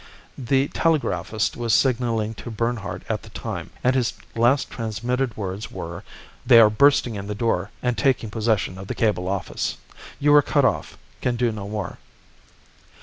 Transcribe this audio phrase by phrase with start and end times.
[0.35, 6.03] The telegraphist was signalling to Bernhardt all the time, and his last transmitted words were,
[6.43, 9.77] 'They are bursting in the door, and taking possession of the cable office.
[10.19, 10.97] You are cut off.
[11.21, 11.99] Can do no more.